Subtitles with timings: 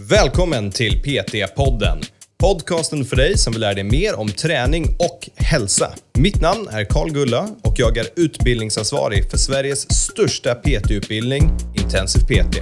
[0.00, 2.02] Välkommen till PT-podden.
[2.38, 5.90] Podcasten för dig som vill lära dig mer om träning och hälsa.
[6.18, 12.58] Mitt namn är Karl Gulla och jag är utbildningsansvarig för Sveriges största PT-utbildning, Intensiv PT.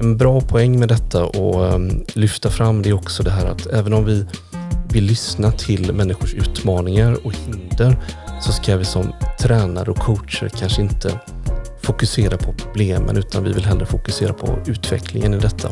[0.00, 3.66] En bra poäng med detta och ehm, lyfta fram det är också det här att
[3.66, 4.26] även om vi
[4.92, 7.96] vill lyssna till människors utmaningar och hinder
[8.40, 11.20] så ska vi som tränare och coacher kanske inte
[11.82, 15.68] fokusera på problemen utan vi vill hellre fokusera på utvecklingen i detta.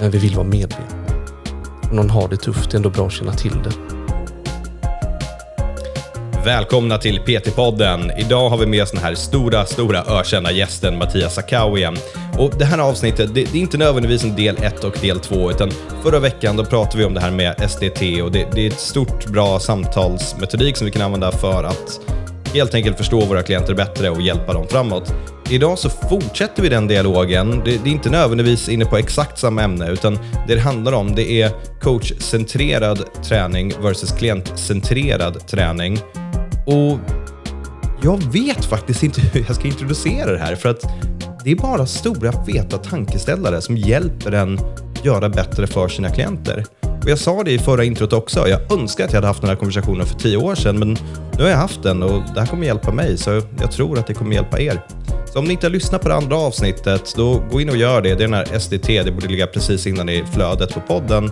[0.00, 0.86] Men vi vill vara medvetna.
[1.90, 3.94] Om någon har det tufft, det är ändå bra att känna till det.
[6.44, 8.18] Välkomna till PT-podden.
[8.18, 11.96] Idag har vi med oss den här stora, stora ökända gästen Mattias Sakau igen.
[12.38, 15.50] Och det här avsnittet, det, det är inte nödvändigtvis en del 1 och del 2,
[15.50, 15.70] utan
[16.02, 18.80] förra veckan då pratade vi om det här med SDT och det, det är ett
[18.80, 22.00] stort, bra samtalsmetodik som vi kan använda för att
[22.54, 25.14] helt enkelt förstå våra klienter bättre och hjälpa dem framåt.
[25.50, 27.62] Idag så fortsätter vi den dialogen.
[27.64, 31.14] Det, det, är inte nödvändigtvis inne på exakt samma ämne, utan det det handlar om
[31.14, 35.98] det är coachcentrerad träning versus klientcentrerad träning.
[36.66, 36.98] Och
[38.02, 40.82] jag vet faktiskt inte hur jag ska introducera det här, för att
[41.44, 44.60] det är bara stora feta tankeställare som hjälper en
[45.04, 46.64] göra bättre för sina klienter.
[47.02, 48.48] Och jag sa det i förra introt också.
[48.48, 50.96] Jag önskar att jag hade haft den här konversationen för tio år sedan, men
[51.38, 54.06] nu har jag haft den och det här kommer hjälpa mig, så jag tror att
[54.06, 54.80] det kommer hjälpa er.
[55.32, 58.02] Så om ni inte har lyssnat på det andra avsnittet, då gå in och gör
[58.02, 58.08] det.
[58.08, 61.30] Det är den här SDT, det borde ligga precis innan i flödet på podden.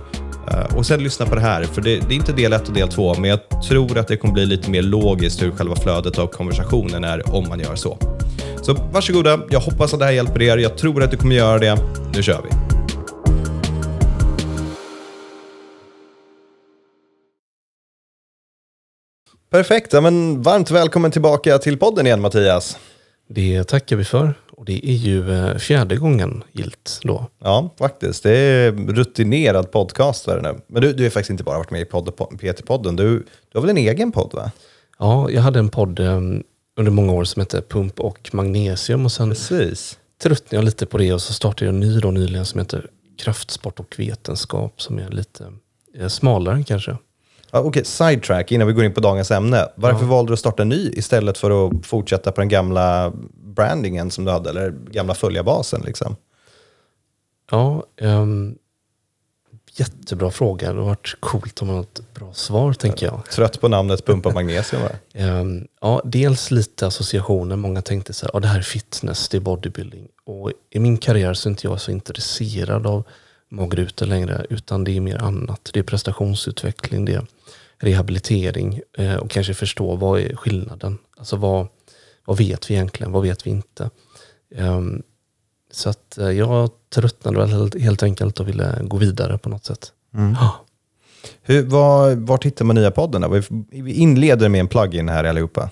[0.48, 2.74] Eh, och sen lyssna på det här, för det, det är inte del 1 och
[2.74, 6.18] del 2, men jag tror att det kommer bli lite mer logiskt hur själva flödet
[6.18, 7.98] av konversationen är om man gör så.
[8.62, 10.58] Så varsågoda, jag hoppas att det här hjälper er.
[10.58, 11.78] Jag tror att det kommer göra det.
[12.14, 12.61] Nu kör vi!
[19.52, 22.78] Perfekt, ja, men varmt välkommen tillbaka till podden igen Mattias.
[23.28, 27.26] Det tackar vi för och det är ju eh, fjärde gången gilt då.
[27.38, 28.22] Ja, faktiskt.
[28.22, 30.60] Det är rutinerad podcastare nu.
[30.66, 32.96] Men du, du har faktiskt inte bara varit med i PT-podden.
[32.96, 33.18] Du,
[33.52, 34.50] du har väl en egen podd va?
[34.98, 36.42] Ja, jag hade en podd um,
[36.76, 39.98] under många år som hette Pump och Magnesium och sen Precis.
[40.22, 42.90] tröttnade jag lite på det och så startade jag en ny då nyligen som heter
[43.18, 45.52] Kraftsport och vetenskap som är lite
[45.98, 46.96] eh, smalare kanske.
[47.54, 49.68] Ja, Okej, okay, sidetrack innan vi går in på dagens ämne.
[49.74, 50.10] Varför ja.
[50.10, 54.30] valde du att starta ny istället för att fortsätta på den gamla brandingen som du
[54.30, 55.82] hade, eller gamla följarbasen?
[55.86, 56.16] Liksom?
[57.50, 58.58] Ja, um,
[59.76, 60.72] jättebra fråga.
[60.72, 63.24] Det har varit coolt om man har ett bra svar, tänker jag.
[63.30, 64.82] Trött på namnet Pumpa Magnesium?
[65.14, 67.56] um, ja, dels lite associationer.
[67.56, 70.08] Många tänkte så här, ja, det här är fitness, det är bodybuilding.
[70.24, 73.04] Och i min karriär så är inte jag så intresserad av
[73.52, 75.70] magrutor längre, utan det är mer annat.
[75.72, 77.26] Det är prestationsutveckling, det är
[77.78, 80.98] rehabilitering eh, och kanske förstå vad är skillnaden.
[81.16, 81.66] Alltså vad,
[82.24, 83.12] vad vet vi egentligen?
[83.12, 83.90] Vad vet vi inte?
[84.56, 85.02] Um,
[85.70, 89.92] så att eh, jag tröttnade väl helt enkelt och ville gå vidare på något sätt.
[90.14, 90.34] Mm.
[90.34, 90.50] Ah.
[91.42, 93.20] Hur, var, vart hittar man nya podden?
[93.22, 93.42] Då?
[93.70, 95.70] Vi inleder med en plugin här allihopa.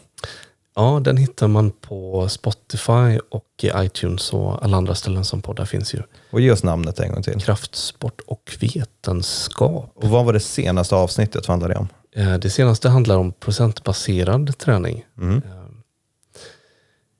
[0.80, 5.94] Ja, den hittar man på Spotify och iTunes och alla andra ställen som poddar finns
[5.94, 5.98] ju.
[6.30, 7.40] Och ge oss namnet en gång till.
[7.40, 9.92] Kraftsport och vetenskap.
[9.94, 11.88] Och vad var det senaste avsnittet vad handlade det om?
[12.16, 15.04] Eh, det senaste handlar om procentbaserad träning.
[15.18, 15.36] Mm.
[15.36, 15.42] Eh,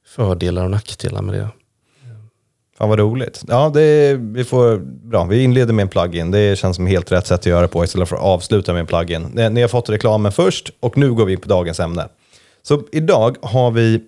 [0.07, 1.49] fördelar och nackdelar med det.
[2.79, 3.45] Fan vad roligt.
[3.49, 4.79] Ja, det, vi, får,
[5.09, 5.25] bra.
[5.25, 6.31] vi inleder med en plugin.
[6.31, 8.87] Det känns som helt rätt sätt att göra på istället för att avsluta med en
[8.87, 9.23] plugin.
[9.23, 12.09] Ni har fått reklamen först och nu går vi in på dagens ämne.
[12.63, 14.01] Så idag har vi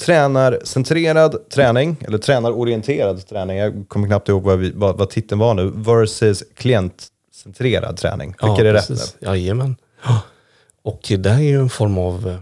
[0.00, 3.56] tränarcentrerad träning, eller tränarorienterad träning.
[3.56, 5.72] Jag kommer knappt ihåg vad, vi, vad, vad titeln var nu.
[5.74, 8.28] Versus klientcentrerad träning.
[8.28, 8.96] Vilka ja, är rätt nu?
[9.20, 9.76] Jajamän.
[10.82, 12.38] Och det här är ju en form av eh,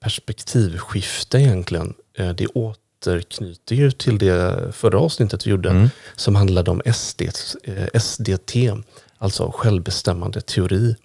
[0.00, 1.94] perspektivskifte egentligen.
[2.18, 5.88] Eh, det återknyter ju till det förra avsnittet vi gjorde mm.
[6.16, 7.22] som handlade om SD,
[7.94, 8.56] SDT,
[9.18, 10.96] alltså självbestämmande teori.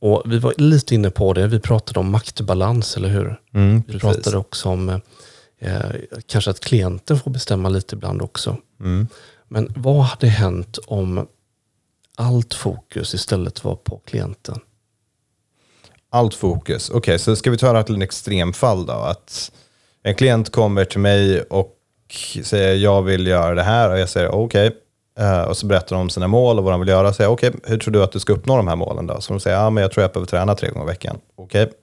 [0.00, 3.40] Och vi var lite inne på det, vi pratade om maktbalans, eller hur?
[3.54, 4.88] Mm, vi pratade också om
[5.58, 5.80] eh,
[6.26, 8.56] kanske att klienten får bestämma lite ibland också.
[8.80, 9.08] Mm.
[9.48, 11.26] Men vad hade hänt om
[12.16, 14.60] allt fokus istället var på klienten?
[16.10, 16.90] Allt fokus.
[16.90, 18.92] Okej, okay, så ska vi ta det till en extremfall då?
[18.92, 19.52] Att
[20.02, 21.74] en klient kommer till mig och
[22.42, 24.66] säger jag vill göra det här och jag säger okej.
[24.66, 24.80] Okay.
[25.20, 27.12] Uh, och så berättar de om sina mål och vad de vill göra.
[27.12, 29.20] Säger okej, okay, hur tror du att du ska uppnå de här målen då?
[29.20, 31.18] Så de säger ja, men jag tror jag behöver träna tre gånger i veckan.
[31.36, 31.62] Okej.
[31.62, 31.74] Okay.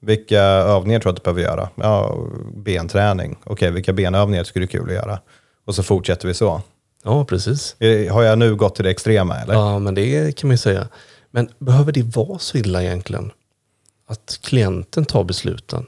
[0.00, 1.68] Vilka övningar tror du att du behöver göra?
[1.74, 2.16] Ja,
[2.54, 3.36] benträning.
[3.40, 5.18] Okej, okay, vilka benövningar tycker du är kul att göra?
[5.64, 6.62] Och så fortsätter vi så.
[7.04, 7.76] Ja, precis.
[8.10, 9.54] Har jag nu gått till det extrema eller?
[9.54, 10.88] Ja, men det kan man ju säga.
[11.30, 13.32] Men behöver det vara så illa egentligen?
[14.06, 15.86] Att klienten tar besluten?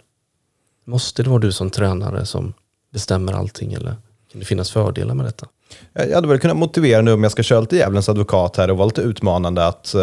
[0.84, 2.52] Måste det vara du som tränare som
[2.92, 3.96] bestämmer allting eller
[4.32, 5.46] kan det finnas fördelar med detta?
[5.92, 8.76] Jag hade väl kunnat motivera nu om jag ska köra lite djävulens advokat här och
[8.76, 10.02] vara lite utmanande att eh,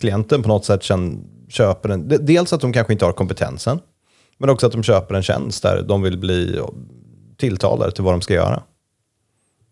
[0.00, 0.82] klienten på något sätt
[1.48, 2.08] köper en...
[2.08, 3.80] Dels att de kanske inte har kompetensen,
[4.38, 6.60] men också att de köper en tjänst där de vill bli
[7.36, 8.62] tilltalade till vad de ska göra.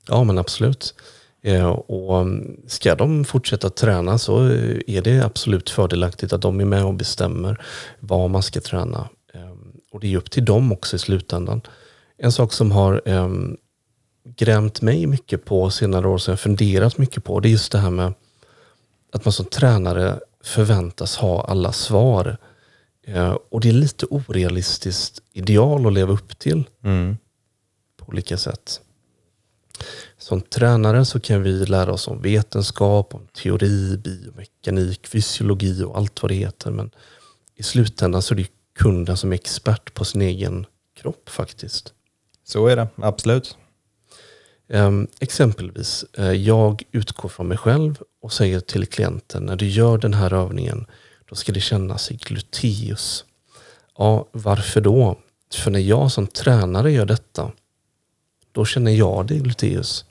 [0.09, 0.95] Ja, men absolut.
[1.43, 4.39] Eh, och mm, ska de fortsätta träna så
[4.87, 7.61] är det absolut fördelaktigt att de är med och bestämmer
[8.01, 9.09] vad man ska träna.
[9.35, 11.61] Ehm, och det är upp till dem också i slutändan.
[12.19, 13.57] En sak som har ehm,
[14.37, 17.79] grämt mig mycket på senare år, som jag funderat mycket på, det är just det
[17.79, 18.15] här med
[19.13, 22.37] att man som tränare förväntas ha alla svar.
[23.07, 27.17] Eh, och det är lite orealistiskt ideal att leva upp till mm.
[27.97, 28.81] på olika sätt.
[30.19, 36.23] Som tränare så kan vi lära oss om vetenskap, om teori, biomekanik, fysiologi och allt
[36.23, 36.71] vad det heter.
[36.71, 36.91] Men
[37.55, 38.49] i slutändan så är det
[38.79, 40.67] kunden som är expert på sin egen
[41.01, 41.93] kropp faktiskt.
[42.45, 43.57] Så är det, absolut.
[44.69, 49.99] Um, exempelvis, uh, jag utgår från mig själv och säger till klienten, när du gör
[49.99, 50.87] den här övningen,
[51.29, 53.25] då ska det kännas i gluteus.
[53.99, 55.19] Ja, varför då?
[55.55, 57.53] För när jag som tränare gör detta,
[58.53, 60.05] då känner jag det i gluteus.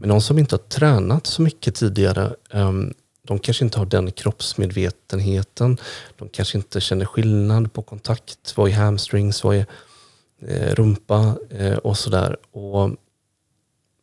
[0.00, 4.12] Men de som inte har tränat så mycket tidigare, um, de kanske inte har den
[4.12, 5.76] kroppsmedvetenheten.
[6.16, 8.56] De kanske inte känner skillnad på kontakt.
[8.56, 9.44] Vad är hamstrings?
[9.44, 9.66] Vad är
[10.40, 11.36] eh, rumpa?
[11.50, 12.36] Eh, och sådär.
[12.52, 12.90] Och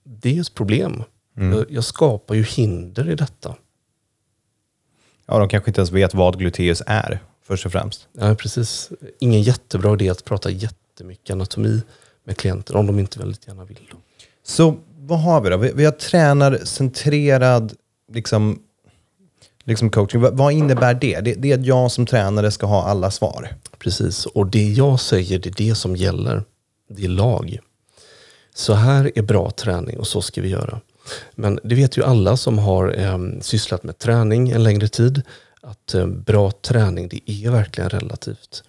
[0.03, 1.03] det är ett problem.
[1.37, 1.57] Mm.
[1.57, 3.55] Jag, jag skapar ju hinder i detta.
[5.25, 8.07] Ja, de kanske inte ens vet vad gluteus är, först och främst.
[8.13, 8.91] Ja, precis.
[9.19, 11.81] Ingen jättebra idé att prata jättemycket anatomi
[12.23, 13.87] med klienter, om de inte väldigt gärna vill.
[13.91, 13.97] Då.
[14.43, 15.57] Så vad har vi då?
[15.57, 17.73] Vi, vi har tränarcentrerad
[18.13, 18.59] liksom,
[19.63, 20.21] liksom coaching.
[20.21, 21.19] V vad innebär det?
[21.19, 21.33] det?
[21.33, 23.55] Det är att jag som tränare ska ha alla svar.
[23.77, 26.43] Precis, och det jag säger, det är det som gäller.
[26.89, 27.59] Det är lag.
[28.53, 30.81] Så här är bra träning och så ska vi göra.
[31.35, 35.21] Men det vet ju alla som har eh, sysslat med träning en längre tid,
[35.61, 38.63] att eh, bra träning det är verkligen relativt.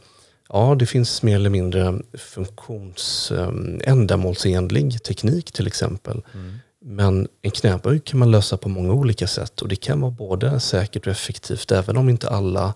[0.48, 3.50] Ja, det finns mer eller mindre funktions, eh,
[3.82, 6.22] ändamålsenlig teknik till exempel.
[6.34, 6.58] Mm.
[6.86, 10.60] Men en knäböj kan man lösa på många olika sätt och det kan vara både
[10.60, 12.74] säkert och effektivt även om inte alla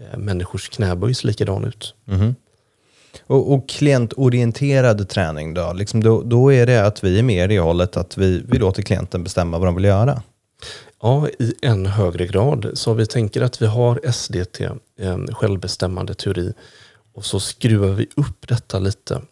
[0.00, 1.94] eh, människors knäböj ser likadan ut.
[2.08, 2.34] Mm.
[3.26, 5.72] Och, och klientorienterad träning då?
[5.72, 6.22] Liksom då?
[6.22, 9.58] Då är det att vi är mer i hållet att vi, vi låter klienten bestämma
[9.58, 10.22] vad de vill göra?
[11.02, 12.70] Ja, i en högre grad.
[12.74, 14.60] Så vi tänker att vi har SDT,
[15.32, 16.52] självbestämmande teori,
[17.14, 19.22] och så skruvar vi upp detta lite.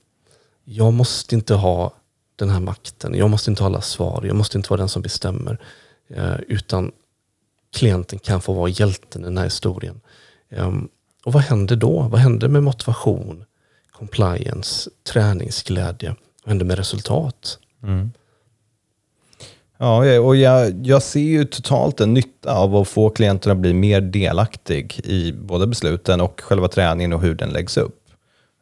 [0.65, 1.93] Jag måste inte ha
[2.37, 5.03] den här makten, jag måste inte ha alla svar, jag måste inte vara den som
[5.03, 5.59] bestämmer.
[6.09, 6.93] Eh, utan
[7.77, 10.01] klienten kan få vara hjälten i den här historien.
[10.51, 10.89] Ehm,
[11.25, 12.03] och vad händer då?
[12.03, 13.45] Vad händer med motivation?
[14.05, 16.09] Compliance, träningsglädje.
[16.45, 17.59] Vad händer med resultat?
[17.83, 18.11] Mm.
[19.79, 23.75] Ja, och jag, jag ser ju totalt en nytta av att få klienterna att bli
[23.75, 28.01] mer delaktig i både besluten och själva träningen och hur den läggs upp.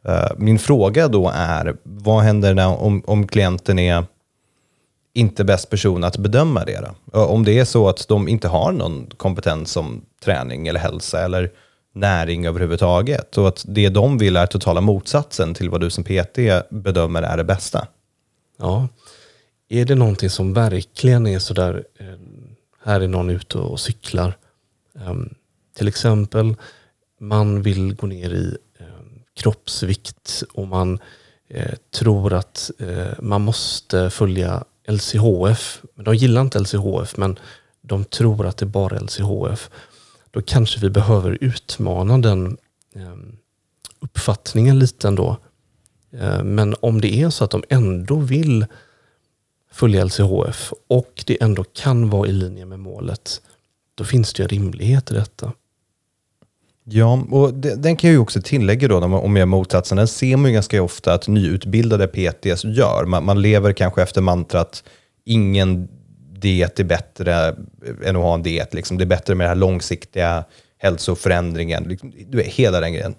[0.05, 4.05] Eh, min fråga då är, vad händer när, om, om klienten är
[5.13, 6.81] inte bäst person att bedöma det?
[6.81, 7.19] Då?
[7.19, 11.25] Eh, om det är så att de inte har någon kompetens som träning eller hälsa
[11.25, 11.51] eller
[11.93, 13.37] näring överhuvudtaget.
[13.37, 17.37] Och att det de vill är totala motsatsen till vad du som PT bedömer är
[17.37, 17.87] det bästa.
[18.57, 18.87] Ja,
[19.69, 22.05] är det någonting som verkligen är sådär, eh,
[22.83, 24.37] här är någon ute och cyklar.
[24.99, 25.33] Ehm,
[25.77, 26.55] till exempel,
[27.19, 30.99] man vill gå ner i ehm, kroppsvikt och man
[31.49, 35.81] eh, tror att eh, man måste följa LCHF.
[35.95, 37.39] De gillar inte LCHF men
[37.81, 39.69] de tror att det är bara LCHF
[40.33, 42.57] då kanske vi behöver utmana den
[42.95, 43.37] ehm,
[43.99, 45.37] uppfattningen lite ändå.
[46.11, 48.65] Eh, men om det är så att de ändå vill
[49.71, 53.41] följa LCHF och det ändå kan vara i linje med målet,
[53.95, 55.53] då finns det en rimlighet i detta.
[56.83, 60.37] Ja, och den kan jag ju också tillägga då, om jag är motsatsen, den ser
[60.37, 63.05] man ju ganska ofta att nyutbildade PTs gör.
[63.05, 64.83] Man, man lever kanske efter mantrat
[65.25, 65.87] ingen
[66.43, 67.55] diet är bättre
[68.03, 68.73] än att ha en diet.
[68.73, 68.97] Liksom.
[68.97, 70.43] Det är bättre med den här långsiktiga
[70.77, 71.83] hälsoförändringen.
[71.83, 73.15] Liksom, du vet, hela den grejen.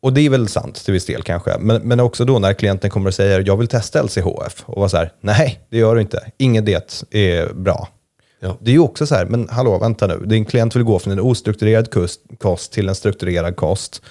[0.00, 1.58] Och det är väl sant till viss del kanske.
[1.58, 4.88] Men, men också då när klienten kommer och säger jag vill testa LCHF och vara
[4.88, 6.30] så här, nej det gör du inte.
[6.38, 7.88] Ingen diet är bra.
[8.40, 8.56] Ja.
[8.60, 10.22] Det är ju också så här, men hallå vänta nu.
[10.26, 11.88] Din klient vill gå från en ostrukturerad
[12.38, 14.02] kost till en strukturerad kost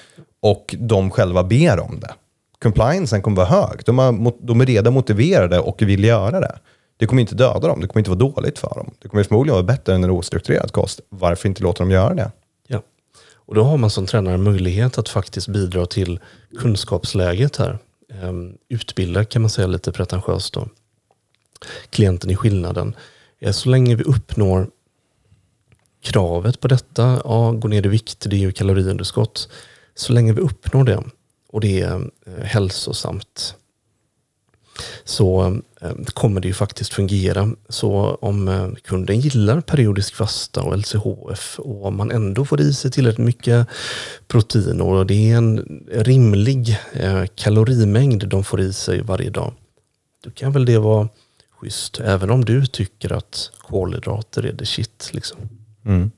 [0.42, 2.14] och de själva ber om det.
[2.62, 3.80] Compliancen kommer vara hög.
[3.86, 6.56] De, har, de är redan motiverade och vill göra det.
[6.98, 8.92] Det kommer inte döda dem, det kommer inte vara dåligt för dem.
[9.02, 11.00] Det kommer förmodligen vara bättre än en ostrukturerad kost.
[11.10, 12.32] Varför inte låta dem göra det?
[12.68, 12.82] Ja,
[13.36, 16.20] och då har man som tränare möjlighet att faktiskt bidra till
[16.60, 17.78] kunskapsläget här.
[18.14, 20.68] Ehm, utbilda kan man säga lite pretentiöst då.
[21.90, 22.96] klienten i skillnaden.
[23.40, 24.70] Eh, så länge vi uppnår
[26.02, 29.50] kravet på detta, ja, gå ner i vikt, det är ju kaloriunderskott.
[29.96, 31.04] Så länge vi uppnår det
[31.50, 33.56] och det är eh, hälsosamt
[35.04, 37.50] så eh, kommer det ju faktiskt fungera.
[37.70, 42.92] Så om eh, kunden gillar periodisk fasta och LCHF och man ändå får i sig
[42.92, 43.68] tillräckligt mycket
[44.28, 49.54] protein och det är en rimlig eh, kalorimängd de får i sig varje dag.
[50.24, 51.10] Då kan väl det vara
[51.60, 55.10] schysst, även om du tycker att kolhydrater är det shit.
[55.14, 55.38] Liksom.
[55.86, 56.12] Mm.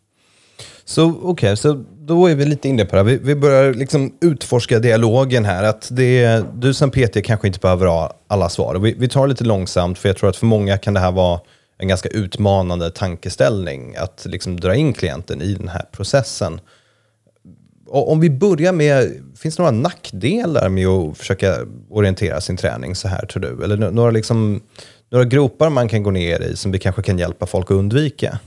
[0.90, 3.04] Så okej, okay, så då är vi lite inne på det.
[3.04, 5.64] Vi, vi börjar liksom utforska dialogen här.
[5.64, 8.76] Att det, du som PT kanske inte behöver ha alla svar.
[8.76, 11.12] Vi, vi tar det lite långsamt, för jag tror att för många kan det här
[11.12, 11.40] vara
[11.78, 13.96] en ganska utmanande tankeställning.
[13.96, 16.62] Att liksom dra in klienten i den här processen.
[17.88, 21.58] Och om vi börjar med, finns det några nackdelar med att försöka
[21.90, 23.64] orientera sin träning så här tror du?
[23.64, 24.62] Eller några, liksom,
[25.10, 28.40] några gropar man kan gå ner i som vi kanske kan hjälpa folk att undvika?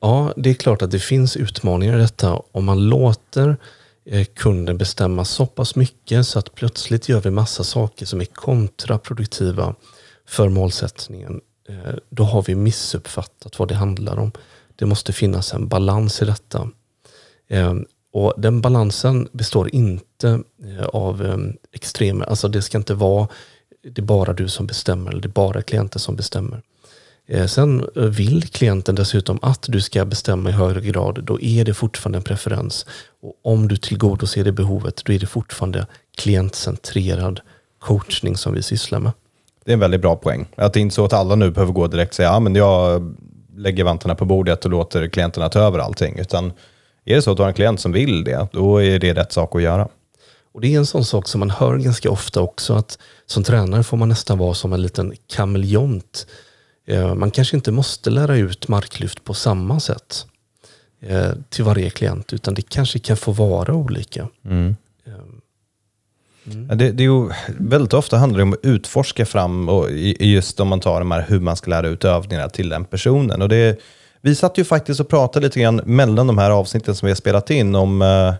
[0.00, 2.42] Ja, det är klart att det finns utmaningar i detta.
[2.52, 3.56] Om man låter
[4.04, 8.24] eh, kunden bestämma så pass mycket så att plötsligt gör vi massa saker som är
[8.24, 9.74] kontraproduktiva
[10.26, 11.40] för målsättningen.
[11.68, 14.32] Eh, då har vi missuppfattat vad det handlar om.
[14.76, 16.68] Det måste finnas en balans i detta.
[17.48, 22.24] Ehm, och Den balansen består inte eh, av ehm, extremer.
[22.24, 23.28] Alltså det ska inte vara
[23.82, 26.62] det är bara du som bestämmer eller det är bara klienten som bestämmer.
[27.28, 31.64] Eh, sen eh, vill klienten dessutom att du ska bestämma i högre grad, då är
[31.64, 32.86] det fortfarande en preferens.
[33.22, 35.86] Och om du tillgodoser det behovet, då är det fortfarande
[36.16, 37.40] klientcentrerad
[37.78, 39.12] coachning som vi sysslar med.
[39.64, 40.46] Det är en väldigt bra poäng.
[40.56, 42.54] Att det är inte så att alla nu behöver gå direkt och säga, ja men
[42.54, 43.02] jag
[43.56, 46.18] lägger vantarna på bordet och låter klienterna ta över allting.
[46.18, 46.52] Utan
[47.04, 49.32] är det så att du har en klient som vill det, då är det rätt
[49.32, 49.88] sak att göra.
[50.52, 53.82] Och Det är en sån sak som man hör ganska ofta också, att som tränare
[53.82, 56.26] får man nästan vara som en liten kameleont
[57.16, 60.26] man kanske inte måste lära ut marklyft på samma sätt
[61.00, 64.28] eh, till varje klient, utan det kanske kan få vara olika.
[64.44, 64.76] Mm.
[66.46, 66.68] Mm.
[66.78, 70.68] Det, det, är ju, väldigt ofta handlar det om att utforska fram, och just om
[70.68, 73.42] man tar de här, hur man ska lära ut övningarna till den personen.
[73.42, 73.80] Och det,
[74.20, 77.16] vi satt ju faktiskt och pratade lite grann mellan de här avsnitten som vi har
[77.16, 78.34] spelat in om eh,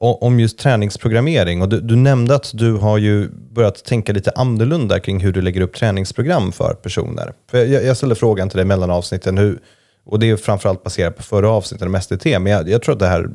[0.00, 1.62] om just träningsprogrammering.
[1.62, 5.40] Och du, du, nämnde att du har ju börjat tänka lite annorlunda kring hur du
[5.42, 7.32] lägger upp träningsprogram för personer.
[7.50, 9.58] För jag, jag ställde frågan till dig mellan avsnitten, hur,
[10.04, 12.98] och det är framförallt baserat på förra avsnittet om SDT, men jag, jag tror att
[12.98, 13.30] det här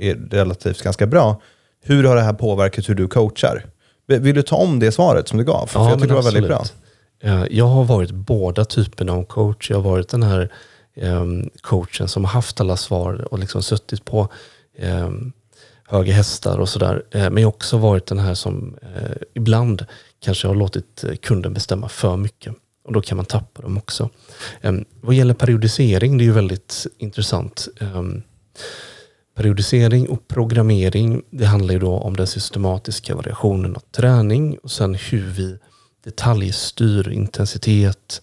[0.00, 1.40] är relativt ganska bra.
[1.84, 3.66] Hur har det här påverkat hur du coachar?
[4.06, 5.66] Vill du ta om det svaret som du gav?
[5.66, 6.64] För ja, jag tycker det var väldigt bra.
[7.50, 9.70] Jag har varit båda typerna av coach.
[9.70, 10.52] Jag har varit den här
[10.96, 14.28] um, coachen som har haft alla svar och liksom suttit på
[14.78, 15.32] um,
[15.92, 17.02] höga hästar och sådär.
[17.10, 19.86] Eh, men jag har också varit den här som eh, ibland
[20.20, 22.54] kanske har låtit eh, kunden bestämma för mycket.
[22.84, 24.10] Och då kan man tappa dem också.
[24.60, 27.68] Eh, vad gäller periodisering, det är ju väldigt intressant.
[27.80, 28.02] Eh,
[29.36, 34.94] periodisering och programmering, det handlar ju då om den systematiska variationen av träning och sen
[34.94, 35.58] hur vi
[36.04, 38.22] detaljstyr intensitet,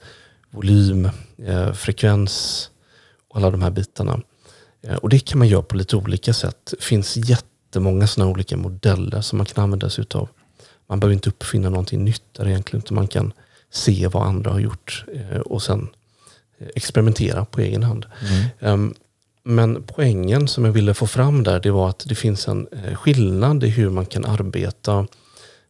[0.51, 1.09] volym,
[1.47, 2.69] eh, frekvens
[3.29, 4.21] och alla de här bitarna.
[5.01, 6.73] Och det kan man göra på lite olika sätt.
[6.77, 10.29] Det finns jätte jättemånga sådana olika modeller som man kan använda sig utav.
[10.87, 13.33] Man behöver inte uppfinna någonting nytt där egentligen, utan man kan
[13.71, 15.89] se vad andra har gjort eh, och sen
[16.59, 18.05] eh, experimentera på egen hand.
[18.59, 18.73] Mm.
[18.73, 18.93] Um,
[19.43, 22.95] men poängen som jag ville få fram där, det var att det finns en eh,
[22.95, 25.07] skillnad i hur man kan arbeta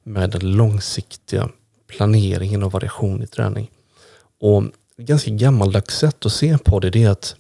[0.04, 1.50] med den långsiktiga
[1.88, 3.72] planeringen och variation i träning.
[4.42, 7.36] Och ett ganska gammaldags sätt att se på det, det är att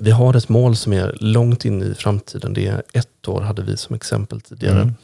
[0.00, 2.52] vi har ett mål som är långt in i framtiden.
[2.52, 4.80] Det är ett år hade vi som exempel tidigare.
[4.80, 4.94] Mm.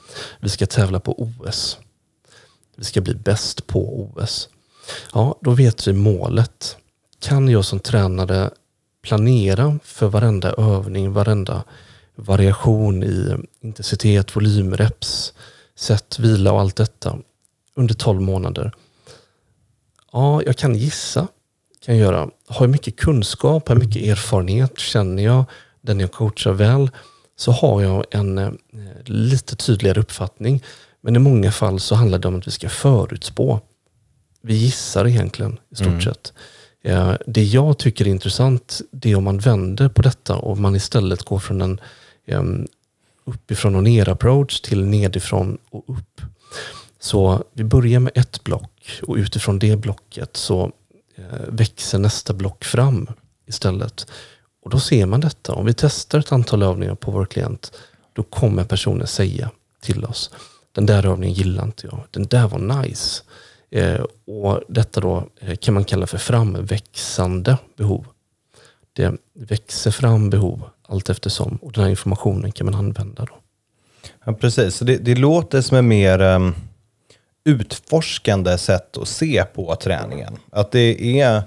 [0.41, 1.79] Vi ska tävla på OS.
[2.77, 4.49] Vi ska bli bäst på OS.
[5.13, 6.77] Ja, då vet vi målet.
[7.21, 8.51] Kan jag som tränare
[9.03, 11.65] planera för varenda övning, varenda
[12.15, 15.33] variation i intensitet, volym, reps,
[15.77, 17.19] sätt, vila och allt detta
[17.75, 18.73] under 12 månader?
[20.13, 21.29] Ja, jag kan gissa
[21.89, 22.29] kan göra.
[22.47, 25.45] Har jag mycket kunskap, har mycket erfarenhet, känner jag
[25.81, 26.91] den jag coachar väl,
[27.37, 28.51] så har jag en eh,
[29.05, 30.63] lite tydligare uppfattning.
[31.01, 33.61] Men i många fall så handlar det om att vi ska förutspå.
[34.43, 36.01] Vi gissar egentligen i stort mm.
[36.01, 36.33] sett.
[36.85, 40.77] Eh, det jag tycker är intressant, det är om man vänder på detta och man
[40.77, 41.81] istället går från en
[42.27, 42.43] eh,
[43.25, 46.21] uppifrån och ner approach till nedifrån och upp.
[47.01, 50.73] Så vi börjar med ett block och utifrån det blocket så
[51.19, 53.07] Eh, växer nästa block fram
[53.47, 54.07] istället.
[54.63, 55.53] Och då ser man detta.
[55.53, 57.73] Om vi testar ett antal övningar på vår klient,
[58.13, 60.31] då kommer personen säga till oss,
[60.73, 62.01] den där övningen gillar inte jag.
[62.11, 63.23] Den där var nice.
[63.71, 68.07] Eh, och Detta då eh, kan man kalla för framväxande behov.
[68.93, 73.25] Det växer fram behov allt eftersom och den här informationen kan man använda.
[73.25, 73.39] Då.
[74.25, 74.77] Ja, precis.
[74.77, 76.55] Så det, det låter som en mer um,
[77.49, 80.37] utforskande sätt att se på träningen.
[80.51, 81.43] Att det är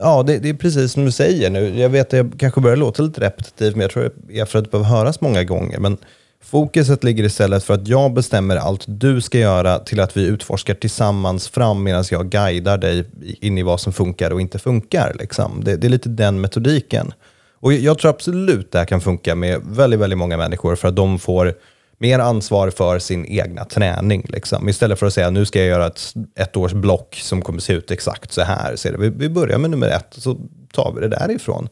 [0.00, 1.80] Ja, det, det, är precis som du säger nu.
[1.80, 4.58] Jag vet att jag kanske börjar låta lite repetitiv, men jag tror det är för
[4.58, 5.78] att det behöver höras många gånger.
[5.78, 5.96] Men
[6.42, 10.74] fokuset ligger istället för att jag bestämmer allt du ska göra till att vi utforskar
[10.74, 13.04] tillsammans fram medan jag guidar dig
[13.40, 15.16] in i vad som funkar och inte funkar.
[15.18, 15.64] Liksom.
[15.64, 17.12] Det, det, är lite den metodiken.
[17.60, 20.96] Och jag tror absolut det här kan funka med väldigt, väldigt många människor för att
[20.96, 21.54] de får
[21.98, 24.26] mer ansvar för sin egna träning.
[24.28, 24.68] Liksom.
[24.68, 27.72] Istället för att säga nu ska jag göra ett, ett års block som kommer se
[27.72, 28.76] ut exakt så här.
[28.76, 30.36] Så vi, vi börjar med nummer ett och så
[30.72, 31.68] tar vi det därifrån.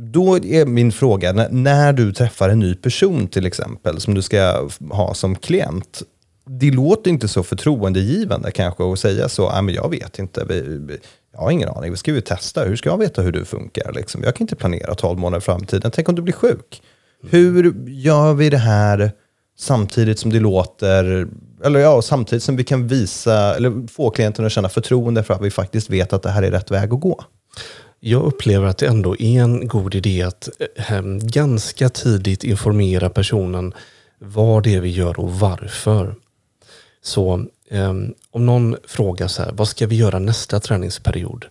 [0.00, 4.22] Då är min fråga, när, när du träffar en ny person till exempel, som du
[4.22, 6.02] ska ha som klient,
[6.48, 10.98] det låter inte så förtroendegivande kanske att säga så, men jag vet inte, vi, vi,
[11.32, 13.92] jag har ingen aning, vi ska ju testa, hur ska jag veta hur du funkar?
[13.92, 14.22] Liksom?
[14.24, 16.82] Jag kan inte planera 12 månader i framtiden, tänk om du blir sjuk?
[17.22, 19.12] Hur gör vi det här
[19.58, 21.28] samtidigt som det låter,
[21.64, 25.42] eller ja, samtidigt som vi kan visa, eller få klienten att känna förtroende för att
[25.42, 27.24] vi faktiskt vet att det här är rätt väg att gå?
[28.00, 33.74] Jag upplever att det ändå är en god idé att äh, ganska tidigt informera personen
[34.18, 36.14] vad det är vi gör och varför.
[37.02, 37.94] Så äh,
[38.30, 41.44] om någon frågar så här, vad ska vi göra nästa träningsperiod?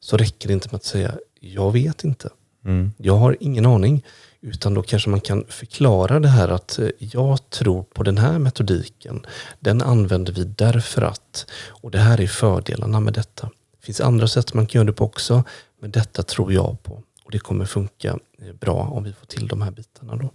[0.00, 2.30] Så räcker det inte med att säga, jag vet inte.
[2.64, 2.92] Mm.
[2.96, 4.04] Jag har ingen aning.
[4.40, 8.38] Utan då kanske man kan förklara det här att eh, jag tror på den här
[8.38, 9.26] metodiken.
[9.60, 11.46] Den använder vi därför att.
[11.68, 13.50] Och det här är fördelarna med detta.
[13.80, 15.44] Det finns andra sätt man kan göra det på också.
[15.80, 17.02] Men detta tror jag på.
[17.24, 20.16] Och det kommer funka eh, bra om vi får till de här bitarna.
[20.16, 20.30] Då.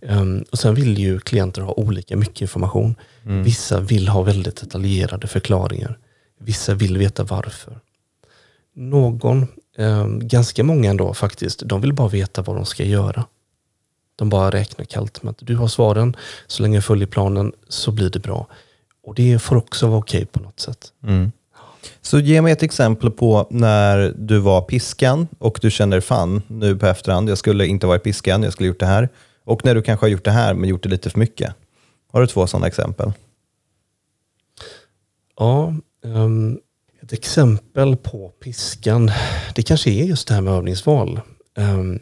[0.00, 2.94] Um, och Sen vill ju klienter ha olika mycket information.
[3.24, 3.42] Mm.
[3.42, 5.98] Vissa vill ha väldigt detaljerade förklaringar.
[6.40, 7.80] Vissa vill veta varför.
[8.74, 9.46] Någon,
[9.78, 13.24] um, ganska många ändå faktiskt, de vill bara veta vad de ska göra.
[14.18, 17.92] De bara räknar kallt med att du har svaren, så länge jag följer planen så
[17.92, 18.46] blir det bra.
[19.04, 20.92] Och det får också vara okej okay på något sätt.
[21.04, 21.32] Mm.
[22.00, 26.76] Så ge mig ett exempel på när du var piskan och du känner fan nu
[26.76, 29.08] på efterhand, jag skulle inte varit piskan, jag skulle gjort det här.
[29.44, 31.54] Och när du kanske har gjort det här men gjort det lite för mycket.
[32.12, 33.12] Har du två sådana exempel?
[35.38, 36.58] Ja, um,
[37.02, 39.10] ett exempel på piskan,
[39.54, 41.20] det kanske är just det här med övningsval.
[41.56, 42.00] Um,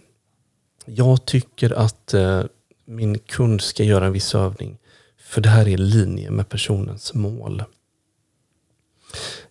[0.87, 2.42] jag tycker att eh,
[2.85, 4.79] min kund ska göra en viss övning.
[5.18, 7.64] För det här är i linje med personens mål.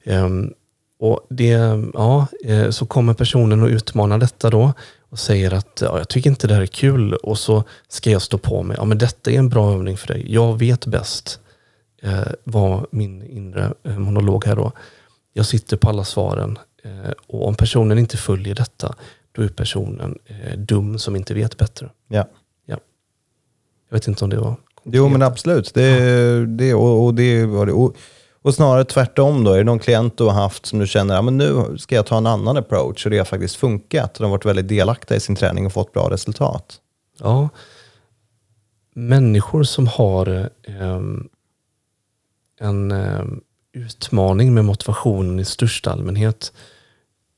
[0.05, 0.53] Um,
[0.99, 1.51] och det,
[1.93, 4.73] ja, eh, så kommer personen och utmanar detta då
[5.09, 8.21] och säger att ja, jag tycker inte det här är kul och så ska jag
[8.21, 8.77] stå på mig.
[8.79, 10.33] Ja, men detta är en bra övning för dig.
[10.33, 11.39] Jag vet bäst
[12.01, 14.71] eh, var min inre eh, monolog här då.
[15.33, 18.95] Jag sitter på alla svaren eh, och om personen inte följer detta
[19.35, 21.89] då är personen eh, dum som inte vet bättre.
[22.07, 22.27] Ja.
[22.65, 22.77] ja.
[23.89, 24.95] Jag vet inte om det var konkret.
[24.95, 25.73] Jo men absolut.
[25.73, 26.45] Det, ja.
[26.45, 27.71] det, och, och, det var det.
[27.71, 27.95] Och,
[28.41, 31.21] och snarare tvärtom då, är det någon klient du har haft som du känner, ja,
[31.21, 34.13] men nu ska jag ta en annan approach och det har faktiskt funkat.
[34.13, 36.79] De har varit väldigt delaktiga i sin träning och fått bra resultat.
[37.19, 37.49] Ja.
[38.93, 41.01] Människor som har eh,
[42.59, 43.23] en eh,
[43.73, 46.51] utmaning med motivationen i största allmänhet.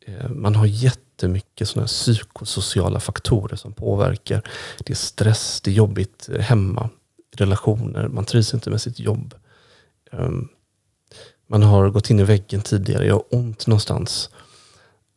[0.08, 4.50] Eh, man har jättemycket sådana psykosociala faktorer som påverkar.
[4.80, 6.89] Det är stress, det är jobbigt eh, hemma,
[7.36, 9.34] relationer, man trivs inte med sitt jobb.
[10.12, 10.48] Ehm,
[11.48, 14.30] man har gått in i väggen tidigare, jag har ont någonstans.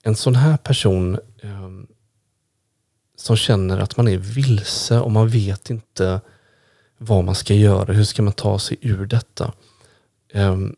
[0.03, 1.87] En sån här person ehm,
[3.16, 6.20] som känner att man är vilse och man vet inte
[6.98, 9.53] vad man ska göra, hur ska man ta sig ur detta?
[10.33, 10.76] Ehm,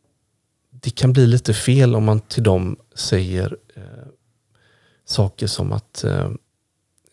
[0.70, 3.82] det kan bli lite fel om man till dem säger uh,
[5.04, 6.30] saker som att eh,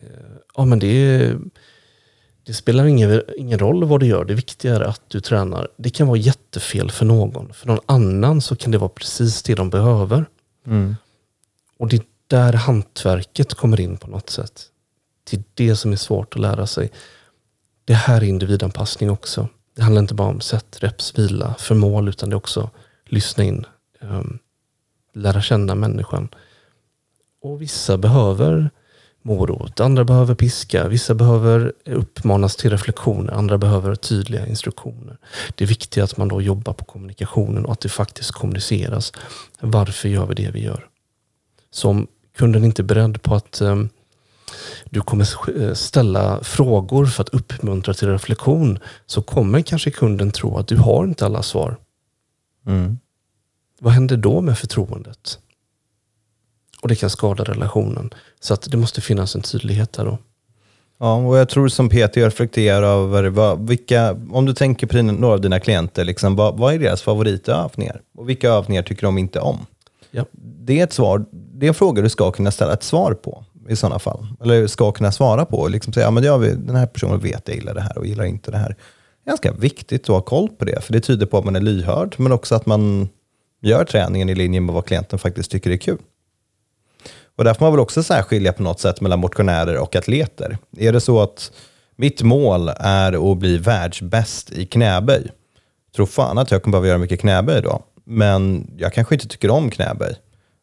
[0.00, 1.34] eh, ja, men det,
[2.42, 5.68] det spelar ingen, ingen roll vad du gör, det viktiga är att du tränar.
[5.76, 7.52] Det kan vara jättefel för någon.
[7.52, 10.26] För någon annan så kan det vara precis det de behöver.
[10.66, 10.96] Mm.
[11.78, 14.66] Och det är där hantverket kommer in på något sätt.
[15.30, 16.90] Det är det som är svårt att lära sig.
[17.84, 19.48] Det här är individanpassning också.
[19.76, 22.70] Det handlar inte bara om sätt, reps, vila för mål, utan det är också
[23.04, 23.66] lyssna in,
[24.00, 24.38] um,
[25.12, 26.28] lära känna människan.
[27.42, 28.70] Och vissa behöver
[29.22, 35.18] morot, andra behöver piska, vissa behöver uppmanas till reflektioner, andra behöver tydliga instruktioner.
[35.54, 39.12] Det är viktigt att man då jobbar på kommunikationen och att det faktiskt kommuniceras.
[39.60, 40.88] Varför gör vi det vi gör?
[41.70, 43.88] Så om kunden inte är beredd på att um,
[44.84, 45.26] du kommer
[45.62, 50.76] eh, ställa frågor för att uppmuntra till reflektion så kommer kanske kunden tro att du
[50.76, 51.76] har inte alla svar.
[52.66, 52.98] Mm.
[53.80, 55.38] Vad händer då med förtroendet?
[56.82, 58.10] Och det kan skada relationen.
[58.40, 60.18] Så att det måste finnas en tydlighet där då.
[60.98, 65.12] Ja, och jag tror som Peter reflekterar över vad, vilka, om du tänker på dina,
[65.12, 68.00] några av dina klienter, liksom, vad, vad är deras favoritövningar?
[68.16, 69.66] Och vilka övningar tycker de inte om?
[70.10, 70.24] Ja.
[70.32, 73.44] Det är ett svar, det är en fråga du ska kunna ställa ett svar på
[73.68, 74.26] i sådana fall.
[74.42, 75.68] Eller ska kunna svara på.
[75.68, 78.24] Liksom säga, ja, men jag, den här personen vet jag gillar det här och gillar
[78.24, 78.76] inte det här.
[79.24, 81.56] Det är ganska viktigt att ha koll på det, för det tyder på att man
[81.56, 83.08] är lyhörd, men också att man
[83.60, 85.98] gör träningen i linje med vad klienten faktiskt tycker är kul.
[87.36, 90.58] Och där får man väl också särskilja på något sätt mellan motionärer och atleter.
[90.76, 91.52] Är det så att
[91.96, 95.30] mitt mål är att bli världsbäst i knäböj,
[95.96, 97.82] tro fan att jag kommer behöva göra mycket knäböj då.
[98.04, 100.14] Men jag kanske inte tycker om knäböj.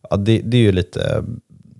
[0.09, 1.23] Ja, det, det är ju lite,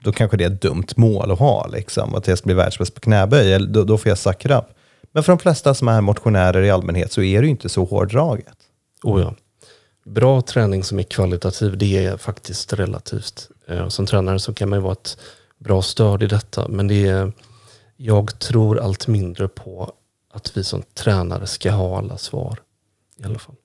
[0.03, 2.93] då kanske det är ett dumt mål att ha, liksom, att jag ska bli världsbäst
[2.93, 3.60] på knäböj.
[3.60, 4.67] Då, då får jag sucka upp.
[5.12, 7.84] Men för de flesta som är motionärer i allmänhet så är det ju inte så
[7.84, 8.58] hårdraget.
[9.03, 9.36] Oh ja.
[10.08, 13.50] Bra träning som är kvalitativ, det är faktiskt relativt.
[13.67, 15.17] Eh, Som tränare så kan man ju vara ett
[15.58, 17.32] bra stöd i detta, men det är,
[17.98, 19.91] jag tror allt mindre på
[20.34, 22.60] att vi som tränare ska ha alla svar.
[23.20, 23.56] I alla fall.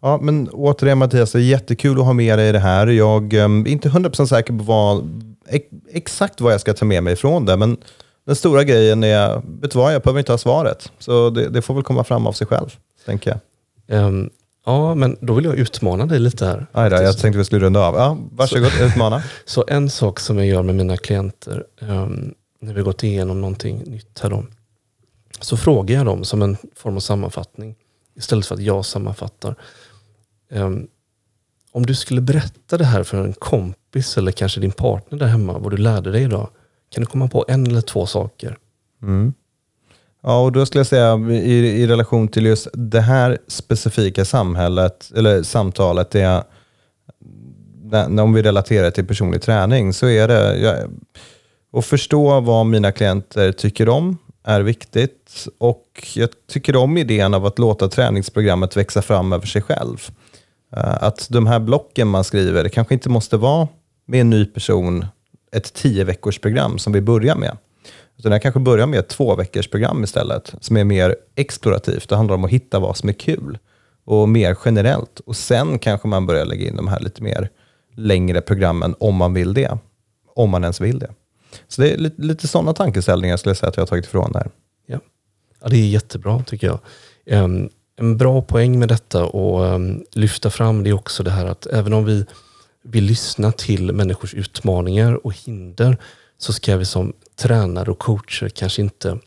[0.00, 2.86] Ja, men återigen Mattias, det är jättekul att ha med dig i det här.
[2.86, 7.02] Jag ehm, är inte 100% säker på vad, ex, exakt vad jag ska ta med
[7.02, 7.76] mig från det, men
[8.26, 10.92] den stora grejen är, vet du vad, jag behöver inte ha svaret.
[10.98, 13.40] Så det, det får väl komma fram av sig själv, tänker jag.
[13.98, 14.30] Ehm,
[14.64, 16.66] ja, men då vill jag utmana dig lite här.
[16.72, 17.94] Aj då, jag tänkte vi skulle runda av.
[17.94, 19.22] Ja, varsågod, utmana.
[19.44, 23.40] Så en sak som jag gör med mina klienter ehm, när vi har gått igenom
[23.40, 24.44] någonting nytt här då.
[25.40, 27.74] Så frågar jag dem som en form av sammanfattning.
[28.16, 29.54] Istället för att jag sammanfattar.
[30.50, 30.86] Ehm,
[31.72, 35.58] om du skulle berätta det här för en kompis eller kanske din partner där hemma.
[35.58, 36.48] Vad du lärde dig idag.
[36.90, 38.58] Kan du komma på en eller två saker?
[40.22, 45.12] Ja, och då skulle jag säga i, i relation till just det här specifika samhället,
[45.16, 46.42] eller samtalet, det är,
[48.08, 50.76] när, om vi relaterar till personlig träning, så är det jag,
[51.72, 55.46] att förstå vad mina klienter tycker om är viktigt.
[55.58, 60.08] Och jag tycker om idén av att låta träningsprogrammet växa fram över sig själv.
[60.76, 63.68] Eh, att de här blocken man skriver, det kanske inte måste vara
[64.06, 65.06] med en ny person
[65.52, 67.56] ett tio veckors program som vi börjar med.
[68.18, 72.08] Utan jag kanske börjar med ett två veckors program istället, som är mer explorativt.
[72.08, 73.58] Det handlar om att hitta vad som är kul
[74.04, 75.20] och mer generellt.
[75.20, 77.50] Och sen kanske man börjar lägga in de här lite mer
[77.94, 79.78] längre programmen om man vill det.
[80.34, 81.10] Om man ens vill det.
[81.68, 84.32] Så det är lite, lite sådana tankeställningar skulle jag säga att jag har tagit ifrån
[84.32, 84.50] där.
[84.86, 84.98] Ja.
[85.62, 86.78] ja, det är jättebra tycker jag.
[87.26, 91.46] En, en bra poäng med detta och um, lyfta fram det är också det här
[91.46, 92.26] att även om vi
[92.84, 95.96] vill lyssna till människors utmaningar och hinder
[96.42, 99.18] så ska vi som tränare och coacher kanske inte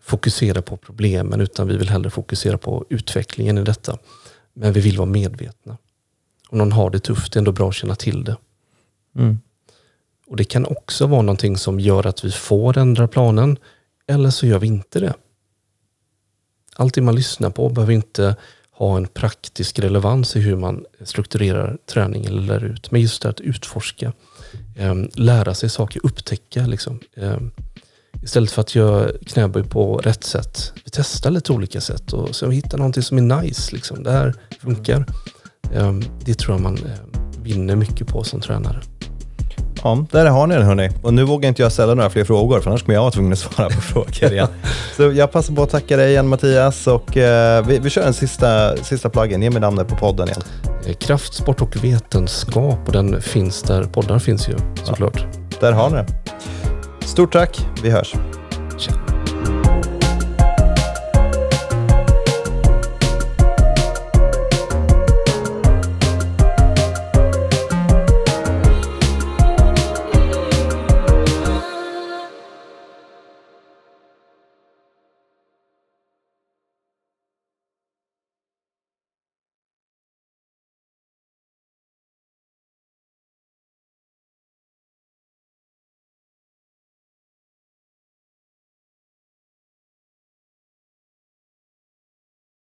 [0.00, 3.98] fokusera på problemen utan vi vill hellre fokusera på utvecklingen i detta.
[4.54, 5.76] Men vi vill vara medvetna.
[6.48, 8.36] Om någon har det tufft, det är ändå bra att känna till det.
[10.26, 13.58] Och Det kan också vara någonting som gör att vi får ändra planen
[14.06, 15.14] eller så gör vi inte det.
[16.76, 18.36] Allt det man lyssnar på behöver inte
[18.70, 22.90] ha en praktisk relevans i hur man strukturerar träning eller lär ut.
[22.90, 24.12] Men just det att utforska,
[24.76, 26.66] Ehm, lära sig saker, upptäcka.
[26.66, 27.00] Liksom.
[27.16, 27.50] Ehm,
[28.22, 30.72] istället för att göra knäböj på rätt sätt.
[30.84, 33.74] Vi testar lite olika sätt och sen vi hittar någonting som är nice.
[33.74, 34.02] Liksom.
[34.02, 35.06] Det här funkar.
[35.72, 36.78] Ehm, det tror jag man
[37.42, 38.82] vinner mycket på som tränare.
[39.86, 40.90] Ja, där har ni den hörni.
[41.02, 43.32] Och nu vågar inte jag ställa några fler frågor, för annars kommer jag vara tvungen
[43.32, 44.48] att svara på frågor igen.
[44.96, 48.14] Så jag passar på att tacka dig igen Mattias och eh, vi, vi kör en
[48.14, 49.42] sista, sista plugin.
[49.42, 50.42] Ge mig namnet på podden igen.
[50.86, 55.26] Eh, Kraft, sport och vetenskap och den finns där poddar finns ju såklart.
[55.60, 56.06] Där har ni det.
[57.06, 58.14] Stort tack, vi hörs.